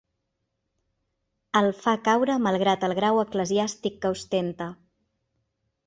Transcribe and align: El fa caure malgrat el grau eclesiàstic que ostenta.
El 1.61 1.69
fa 1.83 1.95
caure 2.09 2.39
malgrat 2.47 2.89
el 2.91 2.99
grau 3.03 3.23
eclesiàstic 3.27 4.01
que 4.03 4.15
ostenta. 4.19 4.73